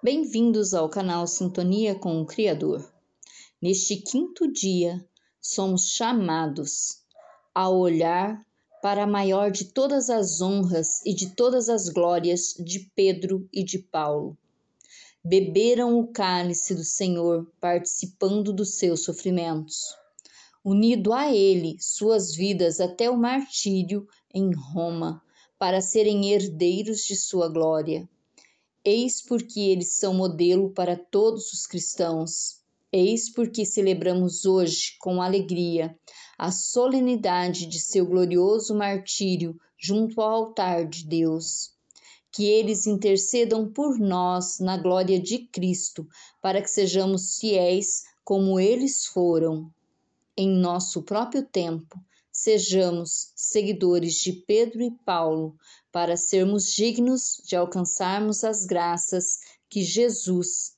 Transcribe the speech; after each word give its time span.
Bem-vindos 0.00 0.74
ao 0.74 0.88
canal 0.88 1.26
Sintonia 1.26 1.92
com 1.92 2.20
o 2.20 2.24
Criador. 2.24 2.88
Neste 3.60 3.96
quinto 3.96 4.46
dia, 4.46 5.04
somos 5.40 5.88
chamados 5.88 6.98
a 7.52 7.68
olhar 7.68 8.40
para 8.80 9.02
a 9.02 9.06
maior 9.08 9.50
de 9.50 9.72
todas 9.72 10.08
as 10.08 10.40
honras 10.40 11.04
e 11.04 11.12
de 11.12 11.34
todas 11.34 11.68
as 11.68 11.88
glórias 11.88 12.54
de 12.64 12.88
Pedro 12.94 13.48
e 13.52 13.64
de 13.64 13.80
Paulo. 13.80 14.38
Beberam 15.24 15.98
o 15.98 16.06
cálice 16.06 16.76
do 16.76 16.84
Senhor, 16.84 17.50
participando 17.60 18.52
dos 18.52 18.76
seus 18.76 19.02
sofrimentos. 19.02 19.96
Unido 20.64 21.12
a 21.12 21.34
ele, 21.34 21.76
suas 21.80 22.36
vidas 22.36 22.78
até 22.78 23.10
o 23.10 23.16
martírio 23.16 24.06
em 24.32 24.54
Roma, 24.54 25.20
para 25.58 25.80
serem 25.80 26.30
herdeiros 26.30 27.02
de 27.02 27.16
sua 27.16 27.48
glória 27.48 28.08
Eis 28.90 29.20
porque 29.20 29.60
eles 29.60 29.96
são 29.96 30.14
modelo 30.14 30.70
para 30.70 30.96
todos 30.96 31.52
os 31.52 31.66
cristãos. 31.66 32.62
Eis 32.90 33.28
porque 33.28 33.66
celebramos 33.66 34.46
hoje 34.46 34.96
com 34.98 35.20
alegria 35.20 35.94
a 36.38 36.50
solenidade 36.50 37.66
de 37.66 37.80
seu 37.80 38.06
glorioso 38.06 38.74
martírio 38.74 39.60
junto 39.76 40.22
ao 40.22 40.30
altar 40.30 40.86
de 40.88 41.04
Deus. 41.04 41.74
Que 42.32 42.46
eles 42.46 42.86
intercedam 42.86 43.70
por 43.70 43.98
nós 43.98 44.58
na 44.58 44.78
glória 44.78 45.20
de 45.20 45.40
Cristo, 45.48 46.08
para 46.40 46.62
que 46.62 46.70
sejamos 46.70 47.36
fiéis 47.36 48.04
como 48.24 48.58
eles 48.58 49.04
foram. 49.04 49.70
Em 50.34 50.48
nosso 50.48 51.02
próprio 51.02 51.42
tempo, 51.42 52.02
sejamos 52.38 53.32
seguidores 53.34 54.14
de 54.14 54.32
Pedro 54.32 54.80
e 54.80 54.92
Paulo, 55.04 55.56
para 55.90 56.16
sermos 56.16 56.72
dignos 56.72 57.42
de 57.44 57.56
alcançarmos 57.56 58.44
as 58.44 58.64
graças 58.64 59.38
que 59.68 59.82
Jesus 59.82 60.76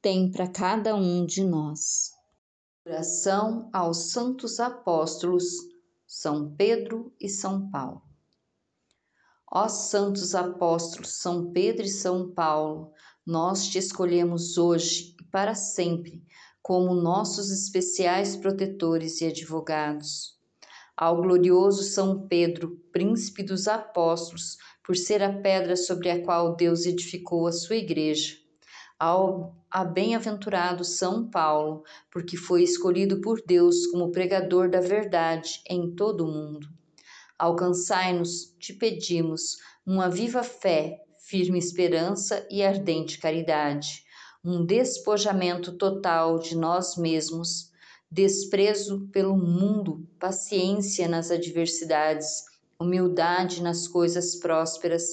tem 0.00 0.30
para 0.30 0.46
cada 0.46 0.94
um 0.94 1.26
de 1.26 1.42
nós. 1.42 2.12
Oração 2.86 3.68
aos 3.72 4.12
santos 4.12 4.60
apóstolos 4.60 5.44
São 6.06 6.54
Pedro 6.54 7.12
e 7.20 7.28
São 7.28 7.68
Paulo. 7.70 8.02
Ó 9.52 9.68
santos 9.68 10.34
apóstolos 10.34 11.20
São 11.20 11.50
Pedro 11.50 11.84
e 11.86 11.90
São 11.90 12.32
Paulo, 12.32 12.92
nós 13.26 13.66
te 13.66 13.78
escolhemos 13.78 14.56
hoje 14.56 15.16
e 15.20 15.24
para 15.24 15.56
sempre 15.56 16.24
como 16.62 16.94
nossos 16.94 17.50
especiais 17.50 18.36
protetores 18.36 19.20
e 19.20 19.26
advogados 19.26 20.39
ao 21.00 21.16
glorioso 21.16 21.82
São 21.82 22.28
Pedro, 22.28 22.78
príncipe 22.92 23.42
dos 23.42 23.66
apóstolos, 23.66 24.58
por 24.84 24.94
ser 24.94 25.22
a 25.22 25.32
pedra 25.32 25.74
sobre 25.74 26.10
a 26.10 26.22
qual 26.22 26.54
Deus 26.54 26.84
edificou 26.84 27.46
a 27.46 27.52
sua 27.52 27.76
igreja. 27.76 28.36
Ao 28.98 29.56
a 29.70 29.82
bem-aventurado 29.82 30.84
São 30.84 31.30
Paulo, 31.30 31.84
porque 32.10 32.36
foi 32.36 32.62
escolhido 32.62 33.22
por 33.22 33.40
Deus 33.46 33.86
como 33.86 34.12
pregador 34.12 34.68
da 34.68 34.82
verdade 34.82 35.62
em 35.70 35.94
todo 35.94 36.26
o 36.26 36.30
mundo. 36.30 36.68
Alcançai-nos, 37.38 38.54
te 38.58 38.74
pedimos, 38.74 39.56
uma 39.86 40.10
viva 40.10 40.42
fé, 40.42 40.98
firme 41.16 41.58
esperança 41.58 42.46
e 42.50 42.62
ardente 42.62 43.18
caridade, 43.18 44.04
um 44.44 44.66
despojamento 44.66 45.72
total 45.78 46.38
de 46.38 46.54
nós 46.54 46.98
mesmos 46.98 47.69
desprezo 48.10 49.08
pelo 49.12 49.36
mundo, 49.36 50.06
paciência 50.18 51.06
nas 51.06 51.30
adversidades, 51.30 52.44
humildade 52.78 53.62
nas 53.62 53.86
coisas 53.86 54.36
prósperas, 54.36 55.04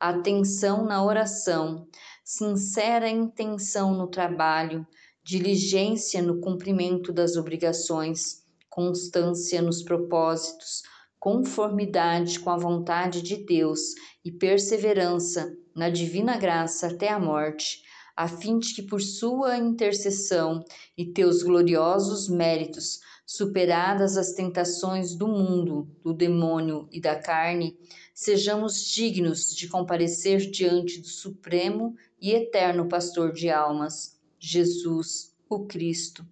atenção 0.00 0.84
na 0.84 1.04
oração, 1.04 1.86
sincera 2.24 3.08
intenção 3.08 3.94
no 3.94 4.06
trabalho, 4.06 4.86
diligência 5.22 6.22
no 6.22 6.40
cumprimento 6.40 7.12
das 7.12 7.36
obrigações, 7.36 8.44
constância 8.70 9.60
nos 9.60 9.82
propósitos, 9.82 10.82
conformidade 11.18 12.38
com 12.40 12.50
a 12.50 12.56
vontade 12.56 13.20
de 13.20 13.36
Deus 13.36 13.80
e 14.24 14.30
perseverança 14.30 15.52
na 15.74 15.90
divina 15.90 16.36
graça 16.36 16.86
até 16.86 17.08
a 17.08 17.18
morte 17.18 17.85
a 18.16 18.26
fim 18.26 18.58
de 18.58 18.72
que 18.72 18.82
por 18.82 19.02
sua 19.02 19.58
intercessão 19.58 20.64
e 20.96 21.04
teus 21.04 21.42
gloriosos 21.42 22.28
méritos, 22.28 23.00
superadas 23.26 24.16
as 24.16 24.32
tentações 24.32 25.14
do 25.14 25.28
mundo, 25.28 25.86
do 26.02 26.14
demônio 26.14 26.88
e 26.90 26.98
da 26.98 27.14
carne, 27.14 27.76
sejamos 28.14 28.82
dignos 28.86 29.54
de 29.54 29.68
comparecer 29.68 30.50
diante 30.50 31.00
do 31.00 31.08
Supremo 31.08 31.94
e 32.18 32.32
Eterno 32.32 32.88
Pastor 32.88 33.32
de 33.32 33.50
almas, 33.50 34.18
Jesus, 34.38 35.34
o 35.50 35.66
Cristo, 35.66 36.26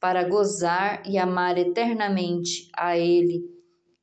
para 0.00 0.26
gozar 0.26 1.02
e 1.06 1.18
amar 1.18 1.58
eternamente 1.58 2.70
a 2.74 2.96
Ele, 2.96 3.44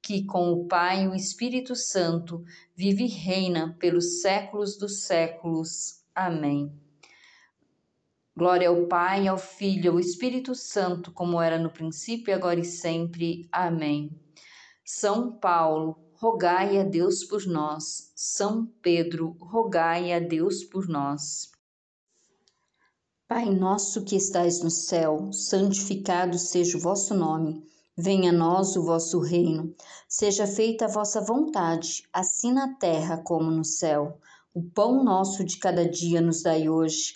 que 0.01 0.25
com 0.25 0.51
o 0.51 0.67
Pai 0.67 1.05
e 1.05 1.07
o 1.07 1.15
Espírito 1.15 1.75
Santo 1.75 2.43
vive 2.75 3.05
e 3.05 3.07
reina 3.07 3.75
pelos 3.79 4.21
séculos 4.21 4.77
dos 4.77 5.03
séculos. 5.05 6.03
Amém. 6.13 6.82
Glória 8.35 8.67
ao 8.67 8.87
Pai, 8.87 9.27
ao 9.27 9.37
Filho, 9.37 9.91
ao 9.91 9.99
Espírito 9.99 10.55
Santo, 10.55 11.11
como 11.11 11.39
era 11.39 11.59
no 11.59 11.69
princípio, 11.69 12.33
agora 12.33 12.59
e 12.59 12.65
sempre. 12.65 13.47
Amém. 13.51 14.09
São 14.83 15.37
Paulo, 15.37 15.99
rogai 16.15 16.79
a 16.79 16.83
Deus 16.83 17.23
por 17.23 17.45
nós. 17.45 18.11
São 18.15 18.65
Pedro, 18.81 19.37
rogai 19.39 20.11
a 20.11 20.19
Deus 20.19 20.63
por 20.63 20.87
nós. 20.87 21.51
Pai 23.27 23.51
nosso 23.51 24.03
que 24.03 24.15
estais 24.15 24.63
no 24.63 24.71
céu, 24.71 25.31
santificado 25.31 26.39
seja 26.39 26.75
o 26.75 26.81
vosso 26.81 27.13
nome. 27.13 27.63
Venha 27.95 28.31
a 28.31 28.33
nós 28.33 28.75
o 28.75 28.83
vosso 28.83 29.19
reino. 29.19 29.75
Seja 30.09 30.47
feita 30.47 30.85
a 30.85 30.91
vossa 30.91 31.21
vontade, 31.21 32.03
assim 32.11 32.51
na 32.51 32.73
terra 32.77 33.17
como 33.17 33.51
no 33.51 33.63
céu. 33.63 34.17
O 34.55 34.63
pão 34.63 35.03
nosso 35.03 35.43
de 35.43 35.57
cada 35.57 35.87
dia 35.87 36.19
nos 36.19 36.41
dai 36.41 36.67
hoje 36.67 37.15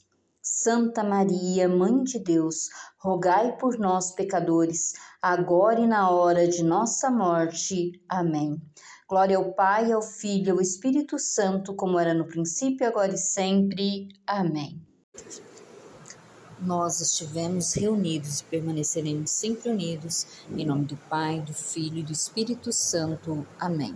Santa 0.41 1.03
Maria, 1.03 1.69
Mãe 1.69 2.03
de 2.03 2.17
Deus, 2.17 2.69
rogai 2.97 3.55
por 3.57 3.77
nós, 3.77 4.11
pecadores, 4.11 4.93
agora 5.21 5.79
e 5.79 5.87
na 5.87 6.09
hora 6.09 6.47
de 6.47 6.63
nossa 6.63 7.11
morte. 7.11 8.01
Amém. 8.09 8.59
Glória 9.07 9.37
ao 9.37 9.53
Pai, 9.53 9.91
ao 9.91 10.01
Filho 10.01 10.47
e 10.47 10.51
ao 10.51 10.61
Espírito 10.61 11.19
Santo, 11.19 11.75
como 11.75 11.99
era 11.99 12.13
no 12.13 12.25
princípio, 12.25 12.87
agora 12.87 13.13
e 13.13 13.17
sempre. 13.19 14.07
Amém. 14.25 14.81
Nós 16.59 17.01
estivemos 17.01 17.73
reunidos 17.73 18.39
e 18.39 18.43
permaneceremos 18.45 19.29
sempre 19.29 19.69
unidos, 19.69 20.25
em 20.49 20.65
nome 20.65 20.85
do 20.85 20.97
Pai, 20.97 21.39
do 21.41 21.53
Filho 21.53 21.99
e 21.99 22.03
do 22.03 22.11
Espírito 22.11 22.71
Santo. 22.73 23.45
Amém. 23.59 23.95